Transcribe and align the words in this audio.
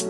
Hallo 0.00 0.06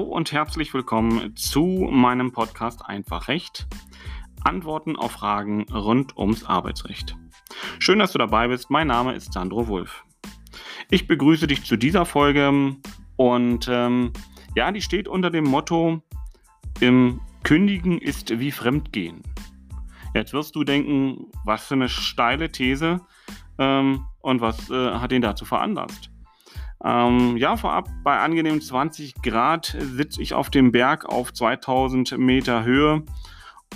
und 0.00 0.32
herzlich 0.32 0.72
willkommen 0.72 1.36
zu 1.36 1.60
meinem 1.90 2.32
Podcast 2.32 2.82
Einfach 2.86 3.28
Recht. 3.28 3.66
Antworten 4.42 4.96
auf 4.96 5.12
Fragen 5.12 5.70
rund 5.70 6.16
ums 6.16 6.44
Arbeitsrecht. 6.44 7.18
Schön, 7.78 7.98
dass 7.98 8.12
du 8.12 8.18
dabei 8.18 8.48
bist. 8.48 8.70
Mein 8.70 8.86
Name 8.86 9.12
ist 9.12 9.34
Sandro 9.34 9.68
Wulff. 9.68 10.04
Ich 10.90 11.06
begrüße 11.06 11.46
dich 11.46 11.64
zu 11.64 11.76
dieser 11.76 12.06
Folge 12.06 12.76
und 13.20 13.68
ähm, 13.70 14.14
ja, 14.56 14.72
die 14.72 14.80
steht 14.80 15.06
unter 15.06 15.28
dem 15.28 15.44
Motto: 15.44 16.00
im 16.80 17.20
Kündigen 17.42 17.98
ist 17.98 18.40
wie 18.40 18.50
Fremdgehen. 18.50 19.22
Jetzt 20.14 20.32
wirst 20.32 20.56
du 20.56 20.64
denken, 20.64 21.26
was 21.44 21.66
für 21.66 21.74
eine 21.74 21.90
steile 21.90 22.50
These 22.50 23.02
ähm, 23.58 24.06
und 24.22 24.40
was 24.40 24.70
äh, 24.70 24.92
hat 24.92 25.12
ihn 25.12 25.20
dazu 25.20 25.44
veranlasst? 25.44 26.10
Ähm, 26.82 27.36
ja, 27.36 27.58
vorab 27.58 27.90
bei 28.02 28.18
angenehmen 28.18 28.62
20 28.62 29.16
Grad 29.16 29.76
sitze 29.78 30.22
ich 30.22 30.32
auf 30.32 30.48
dem 30.48 30.72
Berg 30.72 31.04
auf 31.04 31.34
2000 31.34 32.16
Meter 32.16 32.64
Höhe 32.64 33.02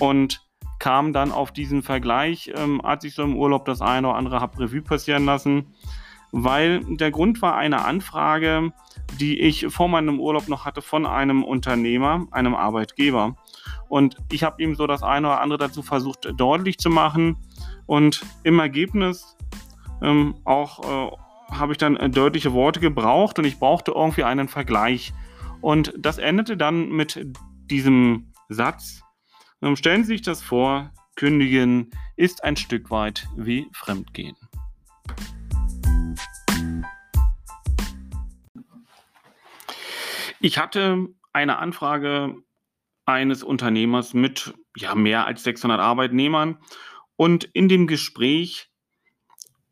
und 0.01 0.41
kam 0.79 1.13
dann 1.13 1.33
auf 1.33 1.53
diesen 1.53 1.83
Vergleich, 1.83 2.51
ähm, 2.57 2.81
als 2.83 3.05
ich 3.05 3.15
so 3.15 3.23
im 3.23 3.37
Urlaub 3.37 3.67
das 3.67 3.83
eine 3.83 4.09
oder 4.09 4.17
andere 4.17 4.41
habe 4.41 4.59
Revue 4.61 4.81
passieren 4.81 5.27
lassen, 5.27 5.75
weil 6.33 6.81
der 6.97 7.11
Grund 7.11 7.43
war 7.43 7.57
eine 7.57 7.85
Anfrage, 7.85 8.73
die 9.21 9.41
ich 9.41 9.67
vor 9.69 9.89
meinem 9.89 10.21
Urlaub 10.21 10.49
noch 10.49 10.65
hatte 10.65 10.83
von 10.83 11.07
einem 11.07 11.45
Unternehmer, 11.45 12.27
einem 12.31 12.55
Arbeitgeber. 12.55 13.37
Und 13.89 14.17
ich 14.33 14.43
habe 14.43 14.63
ihm 14.63 14.75
so 14.75 14.87
das 14.87 15.03
eine 15.03 15.29
oder 15.29 15.41
andere 15.41 15.59
dazu 15.59 15.83
versucht 15.83 16.29
deutlich 16.37 16.79
zu 16.79 16.91
machen 16.91 17.37
und 17.87 18.25
im 18.43 18.59
Ergebnis 18.59 19.37
ähm, 20.03 20.35
auch 20.45 21.13
äh, 21.13 21.17
habe 21.51 21.73
ich 21.73 21.79
dann 21.79 21.97
äh, 21.97 22.11
deutliche 22.11 22.53
Worte 22.53 22.81
gebraucht 22.81 23.39
und 23.39 23.45
ich 23.45 23.59
brauchte 23.59 23.93
irgendwie 23.93 24.25
einen 24.25 24.49
Vergleich. 24.49 25.13
Und 25.61 25.95
das 25.97 26.19
endete 26.19 26.57
dann 26.57 26.91
mit 26.91 27.27
diesem 27.71 28.33
Satz. 28.49 29.03
Ähm, 29.63 29.77
stellen 29.77 30.05
Sie 30.05 30.09
sich 30.09 30.23
das 30.23 30.43
vor, 30.43 30.91
kündigen 31.17 31.91
ist 32.17 32.45
ein 32.45 32.57
Stück 32.57 32.91
weit 32.91 33.29
wie 33.37 33.69
Fremdgehen. 33.73 34.37
Ich 40.41 40.59
hatte 40.59 41.09
eine 41.33 41.59
Anfrage 41.59 42.37
eines 43.07 43.43
Unternehmers 43.43 44.15
mit 44.15 44.55
ja, 44.77 44.95
mehr 44.95 45.27
als 45.27 45.43
600 45.45 45.81
Arbeitnehmern 45.81 46.59
und 47.17 47.45
in 47.45 47.69
dem 47.69 47.87
Gespräch 47.87 48.71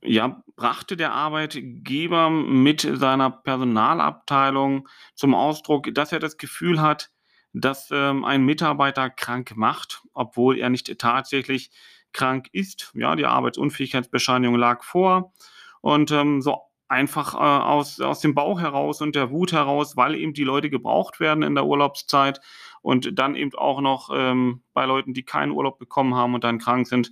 ja, 0.05 0.43
brachte 0.57 0.97
der 0.97 1.13
Arbeitgeber 1.13 2.29
mit 2.29 2.81
seiner 2.81 3.31
Personalabteilung 3.31 4.89
zum 5.15 5.35
Ausdruck, 5.35 5.95
dass 5.95 6.13
er 6.13 6.19
das 6.19 6.37
Gefühl 6.39 6.81
hat, 6.81 7.11
dass 7.53 7.89
ähm, 7.93 8.25
ein 8.25 8.45
Mitarbeiter 8.45 9.11
krank 9.11 9.53
macht, 9.57 10.03
obwohl 10.13 10.59
er 10.59 10.71
nicht 10.71 10.99
tatsächlich 10.99 11.71
krank 12.13 12.49
ist. 12.53 12.91
Ja, 12.95 13.15
die 13.15 13.27
Arbeitsunfähigkeitsbescheinigung 13.27 14.57
lag 14.57 14.83
vor 14.83 15.33
und 15.81 16.11
ähm, 16.11 16.43
so 16.43 16.59
einfach 16.93 17.35
äh, 17.35 17.39
aus, 17.39 18.01
aus 18.01 18.21
dem 18.21 18.35
Bauch 18.35 18.61
heraus 18.61 19.01
und 19.01 19.17
der 19.17 19.31
Wut 19.31 19.53
heraus, 19.53 19.97
weil 19.97 20.15
eben 20.15 20.35
die 20.35 20.45
Leute 20.45 20.69
gebraucht 20.69 21.21
werden 21.21 21.43
in 21.43 21.55
der 21.55 21.65
Urlaubszeit 21.65 22.41
und 22.83 23.19
dann 23.19 23.34
eben 23.34 23.55
auch 23.55 23.81
noch 23.81 24.11
ähm, 24.12 24.62
bei 24.75 24.84
Leuten, 24.84 25.15
die 25.15 25.25
keinen 25.25 25.53
Urlaub 25.53 25.79
bekommen 25.79 26.15
haben 26.15 26.34
und 26.34 26.45
dann 26.45 26.59
krank 26.59 26.87
sind, 26.87 27.11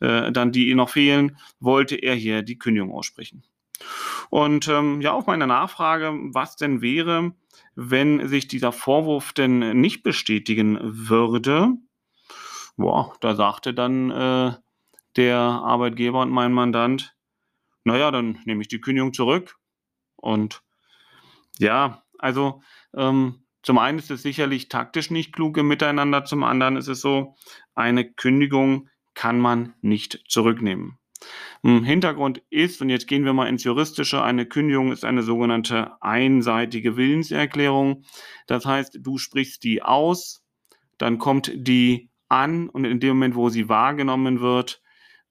äh, 0.00 0.32
dann 0.32 0.50
die 0.50 0.74
noch 0.74 0.90
fehlen, 0.90 1.38
wollte 1.60 1.94
er 1.94 2.14
hier 2.16 2.42
die 2.42 2.58
Kündigung 2.58 2.92
aussprechen. 2.92 3.44
Und 4.30 4.68
ähm, 4.68 5.00
ja, 5.00 5.12
auf 5.12 5.26
meine 5.26 5.46
Nachfrage, 5.46 6.12
was 6.32 6.56
denn 6.56 6.82
wäre, 6.82 7.32
wenn 7.76 8.26
sich 8.28 8.48
dieser 8.48 8.72
Vorwurf 8.72 9.32
denn 9.32 9.80
nicht 9.80 10.02
bestätigen 10.02 10.78
würde, 10.82 11.74
boah, 12.76 13.14
da 13.20 13.36
sagte 13.36 13.74
dann 13.74 14.10
äh, 14.10 14.52
der 15.16 15.38
Arbeitgeber 15.38 16.20
und 16.20 16.30
mein 16.30 16.52
Mandant, 16.52 17.14
naja, 17.84 18.10
dann 18.10 18.38
nehme 18.44 18.62
ich 18.62 18.68
die 18.68 18.80
Kündigung 18.80 19.12
zurück. 19.12 19.56
Und 20.16 20.62
ja, 21.58 22.02
also 22.18 22.62
ähm, 22.94 23.44
zum 23.62 23.78
einen 23.78 23.98
ist 23.98 24.10
es 24.10 24.22
sicherlich 24.22 24.68
taktisch 24.68 25.10
nicht 25.10 25.32
kluge 25.32 25.62
Miteinander, 25.62 26.24
zum 26.24 26.44
anderen 26.44 26.76
ist 26.76 26.88
es 26.88 27.00
so, 27.00 27.36
eine 27.74 28.10
Kündigung 28.10 28.88
kann 29.14 29.38
man 29.38 29.74
nicht 29.82 30.24
zurücknehmen. 30.28 30.98
Hm, 31.62 31.84
Hintergrund 31.84 32.42
ist, 32.48 32.80
und 32.80 32.88
jetzt 32.88 33.06
gehen 33.06 33.24
wir 33.24 33.34
mal 33.34 33.48
ins 33.48 33.64
Juristische, 33.64 34.22
eine 34.22 34.46
Kündigung 34.46 34.92
ist 34.92 35.04
eine 35.04 35.22
sogenannte 35.22 35.92
einseitige 36.00 36.96
Willenserklärung. 36.96 38.04
Das 38.46 38.64
heißt, 38.64 38.98
du 39.00 39.18
sprichst 39.18 39.62
die 39.64 39.82
aus, 39.82 40.42
dann 40.96 41.18
kommt 41.18 41.52
die 41.54 42.08
an 42.28 42.70
und 42.70 42.84
in 42.84 43.00
dem 43.00 43.10
Moment, 43.10 43.34
wo 43.34 43.50
sie 43.50 43.68
wahrgenommen 43.68 44.40
wird, 44.40 44.80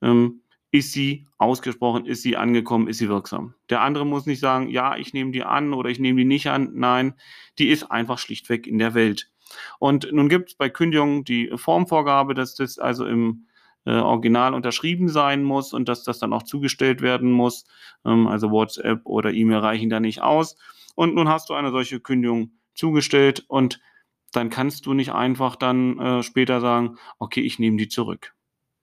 ähm, 0.01 0.43
ist 0.71 0.91
sie 0.91 1.27
ausgesprochen, 1.37 2.05
ist 2.05 2.21
sie 2.21 2.37
angekommen, 2.37 2.87
ist 2.87 2.99
sie 2.99 3.09
wirksam. 3.09 3.55
Der 3.69 3.81
andere 3.81 4.05
muss 4.05 4.25
nicht 4.25 4.39
sagen, 4.39 4.69
ja, 4.69 4.95
ich 4.95 5.13
nehme 5.13 5.31
die 5.31 5.43
an 5.43 5.73
oder 5.73 5.89
ich 5.89 5.99
nehme 5.99 6.19
die 6.19 6.25
nicht 6.25 6.47
an. 6.47 6.71
Nein, 6.73 7.15
die 7.57 7.69
ist 7.69 7.91
einfach 7.91 8.19
schlichtweg 8.19 8.67
in 8.67 8.77
der 8.77 8.93
Welt. 8.93 9.31
Und 9.79 10.11
nun 10.11 10.29
gibt 10.29 10.49
es 10.49 10.55
bei 10.55 10.69
Kündigung 10.69 11.23
die 11.23 11.51
Formvorgabe, 11.55 12.35
dass 12.35 12.55
das 12.55 12.77
also 12.77 13.05
im 13.05 13.47
äh, 13.85 13.93
Original 13.93 14.53
unterschrieben 14.53 15.09
sein 15.09 15.43
muss 15.43 15.73
und 15.73 15.89
dass 15.89 16.03
das 16.03 16.19
dann 16.19 16.33
auch 16.33 16.43
zugestellt 16.43 17.01
werden 17.01 17.31
muss. 17.31 17.65
Ähm, 18.05 18.27
also 18.27 18.51
WhatsApp 18.51 19.01
oder 19.05 19.33
E-Mail 19.33 19.59
reichen 19.59 19.89
da 19.89 19.99
nicht 19.99 20.21
aus. 20.21 20.55
Und 20.95 21.15
nun 21.15 21.29
hast 21.29 21.49
du 21.49 21.55
eine 21.55 21.71
solche 21.71 21.99
Kündigung 21.99 22.51
zugestellt 22.75 23.45
und 23.47 23.79
dann 24.31 24.49
kannst 24.51 24.85
du 24.85 24.93
nicht 24.93 25.11
einfach 25.13 25.55
dann 25.55 25.99
äh, 25.99 26.23
später 26.23 26.61
sagen, 26.61 26.97
okay, 27.17 27.41
ich 27.41 27.57
nehme 27.57 27.77
die 27.77 27.87
zurück. 27.87 28.35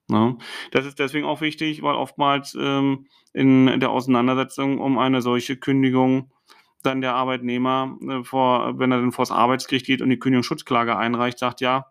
Ne? 0.09 0.39
Das 0.71 0.87
ist 0.87 0.99
deswegen 0.99 1.27
auch 1.27 1.41
wichtig, 1.41 1.83
weil 1.83 1.95
oftmals 1.95 2.57
ähm, 2.59 3.07
in 3.33 3.81
der 3.81 3.91
Auseinandersetzung 3.91 4.79
um 4.79 4.99
eine 4.99 5.21
solche 5.21 5.57
Kündigung 5.57 6.31
dann 6.83 7.01
der 7.01 7.15
Arbeitnehmer, 7.15 7.99
äh, 8.09 8.25
vor, 8.25 8.79
wenn 8.79 8.93
er 8.93 9.01
dann 9.01 9.13
vor 9.13 9.25
das 9.25 9.33
Arbeitsgericht 9.33 9.87
geht 9.87 10.03
und 10.03 10.11
die 10.11 10.19
Kündigungsschutzklage 10.19 10.97
einreicht, 10.97 11.39
sagt, 11.39 11.61
ja, 11.61 11.87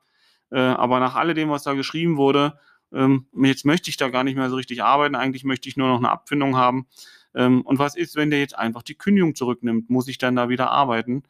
äh, 0.52 0.60
aber 0.60 1.00
nach 1.00 1.16
alledem, 1.16 1.50
was 1.50 1.64
da 1.64 1.74
geschrieben 1.74 2.18
wurde, 2.18 2.58
ähm, 2.94 3.28
jetzt 3.34 3.66
möchte 3.66 3.90
ich 3.90 3.98
da 3.98 4.10
gar 4.10 4.24
nicht 4.24 4.38
mehr 4.38 4.50
so 4.50 4.56
richtig 4.56 4.84
arbeiten, 4.84 5.16
eigentlich 5.16 5.44
möchte 5.44 5.68
ich 5.68 5.76
nur 5.76 5.90
noch 5.90 5.98
eine 5.98 6.10
Abfindung 6.10 6.56
haben. 6.56 6.88
Ähm, 7.36 7.62
und 7.62 7.80
was 7.80 7.96
ist, 7.96 8.16
wenn 8.16 8.30
der 8.30 8.40
jetzt 8.40 8.58
einfach 8.58 8.84
die 8.84 8.96
Kündigung 8.96 9.36
zurücknimmt? 9.36 9.90
Muss 9.90 10.08
ich 10.08 10.18
dann 10.18 10.36
da 10.36 10.48
wieder 10.50 10.72
arbeiten? 10.72 11.24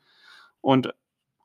Und 0.62 0.94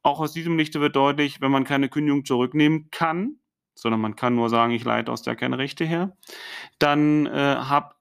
auch 0.02 0.20
aus 0.20 0.32
diesem 0.32 0.58
Lichte 0.58 0.80
wird 0.80 0.96
deutlich, 0.96 1.40
wenn 1.40 1.50
man 1.50 1.64
keine 1.64 1.88
Kündigung 1.88 2.24
zurücknehmen 2.24 2.88
kann, 2.90 3.39
sondern 3.80 4.00
man 4.00 4.16
kann 4.16 4.34
nur 4.34 4.50
sagen, 4.50 4.72
ich 4.72 4.84
leite 4.84 5.10
aus 5.10 5.22
der 5.22 5.36
keine 5.36 5.58
Rechte 5.58 5.84
her, 5.84 6.16
dann 6.78 7.26
äh, 7.26 7.56
habe 7.56 7.94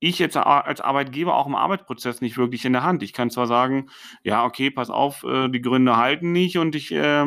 ich 0.00 0.18
jetzt 0.18 0.36
als 0.36 0.80
Arbeitgeber 0.80 1.36
auch 1.36 1.46
im 1.46 1.54
Arbeitsprozess 1.54 2.22
nicht 2.22 2.38
wirklich 2.38 2.64
in 2.64 2.72
der 2.72 2.82
Hand. 2.82 3.02
Ich 3.02 3.12
kann 3.12 3.30
zwar 3.30 3.46
sagen, 3.46 3.90
ja, 4.24 4.44
okay, 4.44 4.70
pass 4.70 4.88
auf, 4.88 5.24
äh, 5.24 5.48
die 5.50 5.60
Gründe 5.60 5.98
halten 5.98 6.32
nicht 6.32 6.56
und 6.56 6.74
ich 6.74 6.90
äh, 6.90 7.26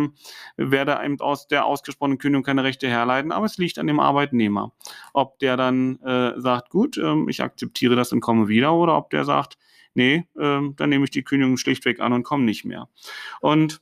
werde 0.58 1.00
eben 1.06 1.20
aus 1.22 1.48
der 1.48 1.66
ausgesprochenen 1.66 2.18
Kündigung 2.18 2.44
keine 2.44 2.64
Rechte 2.64 2.88
herleiten, 2.88 3.32
aber 3.32 3.46
es 3.46 3.60
liegt 3.60 3.78
an 3.78 3.88
dem 3.88 4.00
Arbeitnehmer. 4.00 4.74
Ob 5.14 5.38
der 5.38 5.56
dann 5.56 6.00
äh, 6.02 6.34
sagt, 6.42 6.72
gut, 6.72 6.98
ähm, 6.98 7.30
ich 7.30 7.44
akzeptiere 7.44 7.96
das 7.96 8.12
und 8.12 8.22
komme 8.22 8.48
wieder, 8.48 8.74
oder 8.74 8.98
ob 8.98 9.12
der 9.12 9.24
sagt, 9.24 9.58
nee, 9.94 10.26
ähm, 10.40 10.74
dann 10.76 10.90
nehme 10.90 11.06
ich 11.06 11.12
die 11.12 11.24
Kündigung 11.24 11.58
schlichtweg 11.58 12.00
an 12.00 12.12
und 12.12 12.24
komme 12.24 12.44
nicht 12.44 12.66
mehr. 12.66 12.90
Und 13.40 13.82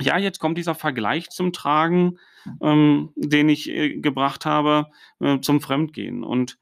ja, 0.00 0.18
jetzt 0.18 0.40
kommt 0.40 0.58
dieser 0.58 0.74
Vergleich 0.74 1.30
zum 1.30 1.52
Tragen, 1.52 2.18
ähm, 2.60 3.10
den 3.16 3.48
ich 3.48 3.68
äh, 3.70 3.96
gebracht 3.98 4.44
habe 4.44 4.86
äh, 5.20 5.40
zum 5.40 5.60
Fremdgehen. 5.60 6.24
Und 6.24 6.58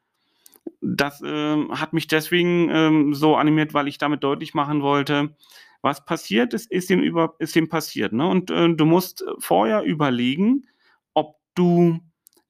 das 0.80 1.22
äh, 1.22 1.68
hat 1.70 1.92
mich 1.92 2.06
deswegen 2.06 2.68
ähm, 2.70 3.14
so 3.14 3.36
animiert, 3.36 3.74
weil 3.74 3.88
ich 3.88 3.98
damit 3.98 4.22
deutlich 4.22 4.54
machen 4.54 4.82
wollte, 4.82 5.34
was 5.80 6.04
passiert 6.04 6.54
ist, 6.54 6.70
ist 6.70 6.90
ihm, 6.90 7.00
über, 7.00 7.34
ist 7.38 7.56
ihm 7.56 7.68
passiert. 7.68 8.12
Ne? 8.12 8.26
Und 8.26 8.50
äh, 8.50 8.72
du 8.72 8.84
musst 8.84 9.24
vorher 9.38 9.82
überlegen, 9.82 10.68
ob 11.14 11.36
du 11.54 12.00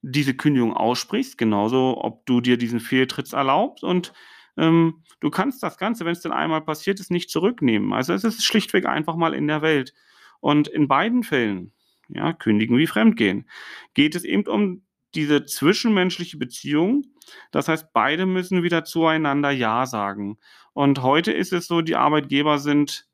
diese 0.02 0.34
Kündigung 0.34 0.74
aussprichst, 0.74 1.38
genauso 1.38 1.96
ob 2.02 2.26
du 2.26 2.40
dir 2.40 2.58
diesen 2.58 2.80
Fehltritt 2.80 3.32
erlaubst 3.32 3.84
und 3.84 4.12
ähm, 4.56 5.02
du 5.20 5.30
kannst 5.30 5.62
das 5.62 5.78
Ganze, 5.78 6.04
wenn 6.04 6.12
es 6.12 6.20
denn 6.20 6.32
einmal 6.32 6.60
passiert 6.60 7.00
ist, 7.00 7.10
nicht 7.10 7.30
zurücknehmen. 7.30 7.92
Also 7.92 8.12
es 8.12 8.24
ist 8.24 8.44
schlichtweg 8.44 8.84
einfach 8.86 9.16
mal 9.16 9.32
in 9.32 9.46
der 9.46 9.62
Welt. 9.62 9.94
Und 10.42 10.68
in 10.68 10.88
beiden 10.88 11.22
Fällen, 11.22 11.72
ja, 12.08 12.34
kündigen 12.34 12.76
wie 12.76 12.88
Fremdgehen, 12.88 13.48
geht 13.94 14.16
es 14.16 14.24
eben 14.24 14.46
um 14.48 14.82
diese 15.14 15.46
zwischenmenschliche 15.46 16.36
Beziehung. 16.36 17.04
Das 17.52 17.68
heißt, 17.68 17.92
beide 17.94 18.26
müssen 18.26 18.64
wieder 18.64 18.84
zueinander 18.84 19.52
Ja 19.52 19.86
sagen. 19.86 20.38
Und 20.74 21.02
heute 21.02 21.32
ist 21.32 21.52
es 21.54 21.68
so, 21.68 21.80
die 21.80 21.96
Arbeitgeber 21.96 22.58
sind 22.58 23.06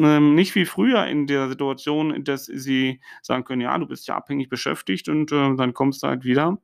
ähm, 0.00 0.34
nicht 0.34 0.54
wie 0.54 0.64
früher 0.64 1.06
in 1.06 1.26
der 1.26 1.48
Situation, 1.48 2.24
dass 2.24 2.46
sie 2.46 3.00
sagen 3.22 3.44
können: 3.44 3.60
„Ja, 3.60 3.76
du 3.78 3.86
bist 3.86 4.08
ja 4.08 4.16
abhängig 4.16 4.48
beschäftigt 4.48 5.08
und, 5.08 5.32
äh, 5.32 5.56
dann 5.56 5.74
kommst 5.74 6.02
du 6.02 6.08
halt 6.08 6.24
wieder.“ 6.24 6.58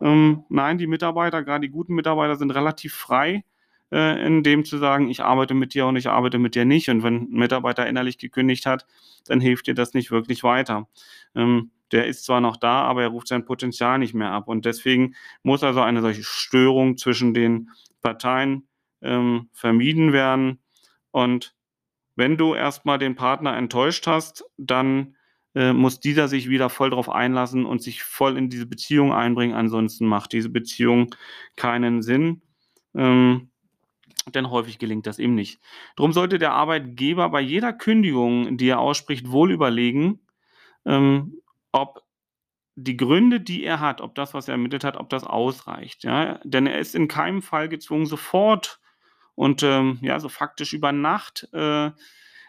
Ähm, 0.00 0.44
nein, 0.48 0.78
die 0.78 0.88
Mitarbeiter, 0.88 1.44
gerade 1.44 1.66
die 1.66 1.72
guten 1.72 1.94
Mitarbeiter, 1.94 2.36
sind 2.36 2.50
relativ 2.50 2.94
frei, 2.94 3.44
äh, 3.92 4.26
in 4.26 4.42
dem 4.42 4.64
zu 4.64 4.78
sagen: 4.78 5.08
„Ich 5.08 5.22
arbeite 5.22 5.54
mit 5.54 5.74
dir 5.74 5.86
und 5.86 5.96
ich 5.96 6.08
arbeite 6.08 6.38
mit 6.38 6.54
dir 6.54 6.64
nicht.“ 6.64 6.88
Und 6.88 7.02
wenn 7.02 7.28
'n 7.28 7.38
Mitarbeiter 7.38 7.86
innerlich 7.86 8.18
gekündigt 8.18 8.66
hat, 8.66 8.86
dann 9.26 9.40
hilft 9.40 9.66
dir 9.66 9.74
das 9.74 9.94
nicht 9.94 10.10
wirklich 10.10 10.42
weiter. 10.44 10.88
Ähm, 11.34 11.70
der 11.92 12.06
ist 12.06 12.24
zwar 12.24 12.40
noch 12.40 12.56
da, 12.56 12.82
aber 12.82 13.02
er 13.02 13.08
ruft 13.08 13.28
sein 13.28 13.44
Potenzial 13.44 13.98
nicht 13.98 14.14
mehr 14.14 14.30
ab. 14.32 14.48
Und 14.48 14.64
deswegen 14.64 15.14
muss 15.42 15.62
also 15.62 15.80
eine 15.82 16.00
solche 16.00 16.22
Störung 16.24 16.96
zwischen 16.96 17.34
den 17.34 17.70
Parteien, 18.02 18.66
ähm, 19.02 19.48
vermieden 19.52 20.12
werden. 20.12 20.60
Und 21.10 21.54
wenn 22.16 22.36
du 22.38 22.54
erst 22.54 22.86
mal 22.86 22.98
den 22.98 23.16
Partner 23.16 23.56
enttäuscht 23.56 24.06
hast, 24.08 24.44
dann, 24.58 25.16
äh, 25.54 25.72
muss 25.74 26.00
dieser 26.00 26.28
sich 26.28 26.48
wieder 26.50 26.70
voll 26.70 26.90
drauf 26.90 27.10
einlassen 27.10 27.66
und 27.66 27.82
sich 27.82 28.02
voll 28.04 28.38
in 28.38 28.50
diese 28.50 28.66
Beziehung 28.66 29.12
einbringen. 29.14 29.54
Ansonsten 29.56 30.06
macht 30.06 30.32
diese 30.32 30.50
Beziehung 30.50 31.14
keinen 31.56 32.02
Sinn, 32.02 32.42
ähm, 32.96 33.51
denn 34.34 34.50
häufig 34.50 34.78
gelingt 34.78 35.06
das 35.06 35.18
eben 35.18 35.34
nicht. 35.34 35.60
Drum 35.96 36.12
sollte 36.12 36.38
der 36.38 36.52
Arbeitgeber 36.52 37.28
bei 37.30 37.40
jeder 37.40 37.72
Kündigung, 37.72 38.56
die 38.56 38.68
er 38.68 38.80
ausspricht, 38.80 39.30
wohl 39.30 39.50
überlegen, 39.52 40.20
ähm, 40.86 41.40
ob 41.72 42.02
die 42.76 42.96
Gründe, 42.96 43.40
die 43.40 43.64
er 43.64 43.80
hat, 43.80 44.00
ob 44.00 44.14
das, 44.16 44.34
was 44.34 44.48
er 44.48 44.52
ermittelt 44.54 44.84
hat, 44.84 44.96
ob 44.96 45.10
das 45.10 45.24
ausreicht, 45.24 46.04
ja? 46.04 46.40
Denn 46.44 46.66
er 46.66 46.78
ist 46.80 46.94
in 46.94 47.08
keinem 47.08 47.42
Fall 47.42 47.68
gezwungen, 47.68 48.06
sofort 48.06 48.80
und, 49.34 49.62
ähm, 49.62 49.98
ja, 50.02 50.20
so 50.20 50.28
faktisch 50.30 50.72
über 50.74 50.92
Nacht, 50.92 51.48
äh, 51.52 51.90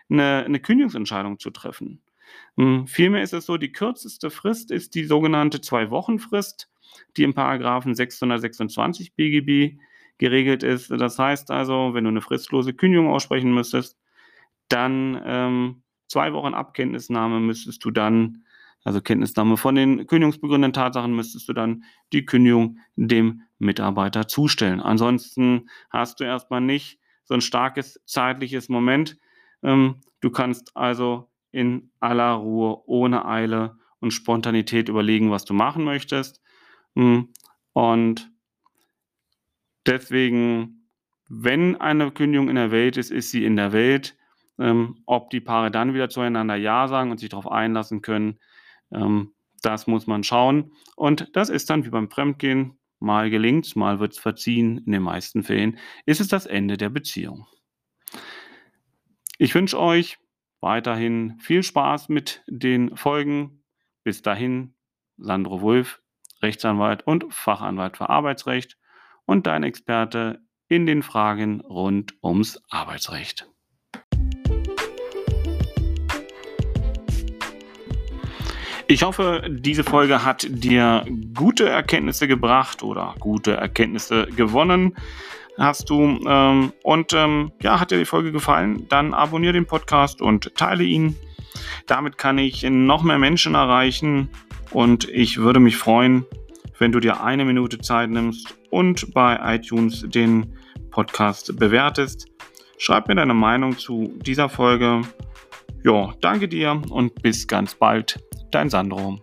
'ne 0.09 0.45
'ne 0.49 0.59
Kündigungsentscheidung 0.61 1.39
zu 1.39 1.51
treffen. 1.51 2.03
Hm, 2.57 2.87
vielmehr 2.87 3.23
ist 3.23 3.33
es 3.33 3.45
so, 3.45 3.57
die 3.57 3.71
kürzeste 3.73 4.31
Frist 4.31 4.71
ist 4.71 4.95
die 4.95 5.05
sogenannte 5.05 5.61
Zwei-Wochen-Frist, 5.61 6.69
die 7.17 7.23
im 7.23 7.33
Paragraphen 7.35 7.95
626 7.95 9.15
BGB 9.15 9.79
geregelt 10.19 10.63
ist. 10.63 10.91
Das 10.91 11.19
heißt 11.19 11.51
also, 11.51 11.91
wenn 11.93 12.05
du 12.05 12.11
'ne 12.11 12.21
fristlose 12.21 12.73
Kündigung 12.73 13.09
aussprechen 13.09 13.53
müsstest, 13.53 13.97
dann, 14.69 15.21
ähm, 15.25 15.83
2 16.09 16.33
Wochen 16.33 16.53
ab 16.55 16.73
Kenntnisnahme 16.75 17.39
müsstest 17.41 17.85
du 17.85 17.91
dann 17.91 18.45
also 18.85 19.01
Kenntnisnahme 19.01 19.57
von 19.57 19.75
den 19.75 20.07
kündigungsbegründenden 20.07 20.73
Tatsachen, 20.73 21.15
müsstest 21.15 21.49
du 21.49 21.53
dann 21.53 21.83
die 22.13 22.25
Kündigung 22.25 22.79
dem 22.97 23.43
Mitarbeiter 23.59 24.27
zustellen. 24.29 24.81
Ansonsten 24.81 25.69
hast 25.91 26.19
du 26.21 26.25
erst 26.25 26.51
mal 26.51 26.61
nicht 26.61 26.99
so 27.25 27.35
'n 27.35 27.41
starkes 27.41 28.01
zeitliches 28.07 28.69
Moment. 28.69 29.17
Ähm, 29.63 30.01
du 30.21 30.31
kannst 30.31 30.75
also 30.77 31.29
in 31.53 31.91
aller 32.01 32.33
Ruhe, 32.33 32.83
ohne 32.87 33.25
Eile 33.25 33.77
und 34.01 34.11
Spontanität 34.13 34.89
überlegen, 34.89 35.31
was 35.31 35.45
du 35.45 35.53
machen 35.55 35.85
möchtest. 35.85 36.41
Hm, 36.97 37.29
und 37.73 38.32
deswegen, 39.85 40.89
wenn 41.29 41.79
eine 41.79 42.11
Kündigung 42.11 42.49
in 42.49 42.55
der 42.55 42.71
Welt 42.71 42.97
ist, 42.97 43.11
ist 43.11 43.31
sie 43.31 43.45
in 43.45 43.55
der 43.55 43.71
Welt. 43.71 44.17
Ähm, 44.59 45.01
ob 45.07 45.31
die 45.31 45.41
Paare 45.41 45.71
dann 45.71 45.95
wieder 45.95 46.09
zueinander 46.09 46.55
ja 46.55 46.87
sagen 46.87 47.09
und 47.09 47.19
sich 47.19 47.29
drauf 47.29 47.51
einlassen 47.51 48.03
können, 48.03 48.39
ähm, 48.91 49.33
das 49.63 49.87
muss 49.87 50.05
man 50.05 50.23
schauen. 50.23 50.73
Und 50.95 51.35
das 51.35 51.49
ist 51.49 51.69
dann 51.69 51.85
wie 51.85 51.89
beim 51.89 52.09
Fremdgehen. 52.09 52.77
Mal 52.99 53.29
gelingt's, 53.29 53.75
mal 53.75 53.99
wird's 53.99 54.19
verziehen. 54.19 54.77
In 54.85 54.91
den 54.91 55.01
meisten 55.01 55.43
Fällen 55.43 55.79
ist 56.05 56.21
es 56.21 56.27
das 56.27 56.45
Ende 56.45 56.77
der 56.77 56.89
Beziehung. 56.89 57.47
Ich 59.39 59.55
wünsche 59.55 59.79
euch 59.79 60.19
weiterhin 60.61 61.37
viel 61.39 61.63
Spaß 61.63 62.09
mit 62.09 62.43
den 62.47 62.95
Folgen. 62.95 63.63
Bis 64.03 64.21
dahin, 64.21 64.75
Sandro 65.17 65.61
Wulff, 65.61 66.01
Rechtsanwalt 66.41 67.05
und 67.07 67.33
Fachanwalt 67.33 67.97
für 67.97 68.09
Arbeitsrecht 68.09 68.77
und 69.25 69.47
dein 69.47 69.63
Experte 69.63 70.41
in 70.67 70.85
den 70.85 71.03
Fragen 71.03 71.61
rund 71.61 72.13
ums 72.23 72.61
Arbeitsrecht. 72.69 73.47
Ich 78.87 79.03
hoffe, 79.03 79.47
diese 79.49 79.83
Folge 79.83 80.25
hat 80.25 80.45
dir 80.49 81.05
gute 81.33 81.69
Erkenntnisse 81.69 82.27
gebracht 82.27 82.83
oder 82.83 83.15
gute 83.19 83.55
Erkenntnisse 83.55 84.27
gewonnen 84.35 84.95
hast 85.57 85.89
du. 85.89 86.19
Ähm, 86.27 86.73
und 86.83 87.13
ähm, 87.13 87.51
ja, 87.61 87.79
hat 87.79 87.91
dir 87.91 87.97
die 87.97 88.05
Folge 88.05 88.31
gefallen? 88.31 88.87
Dann 88.89 89.13
abonniere 89.13 89.53
den 89.53 89.65
Podcast 89.65 90.21
und 90.21 90.55
teile 90.55 90.83
ihn. 90.83 91.15
Damit 91.87 92.17
kann 92.17 92.37
ich 92.37 92.63
noch 92.63 93.03
mehr 93.03 93.19
Menschen 93.19 93.55
erreichen 93.55 94.29
und 94.71 95.07
ich 95.07 95.37
würde 95.37 95.59
mich 95.59 95.77
freuen, 95.77 96.25
wenn 96.83 96.91
du 96.91 96.99
dir 96.99 97.23
eine 97.23 97.45
Minute 97.45 97.77
Zeit 97.77 98.09
nimmst 98.09 98.55
und 98.69 99.13
bei 99.13 99.39
iTunes 99.55 100.05
den 100.05 100.53
Podcast 100.89 101.57
bewertest. 101.57 102.27
Schreib 102.77 103.07
mir 103.07 103.15
deine 103.15 103.33
Meinung 103.33 103.77
zu 103.77 104.13
dieser 104.17 104.49
Folge. 104.49 105.03
Ja, 105.85 106.13
danke 106.19 106.49
dir 106.49 106.81
und 106.89 107.23
bis 107.23 107.47
ganz 107.47 107.73
bald. 107.73 108.19
Dein 108.51 108.69
Sandro. 108.69 109.17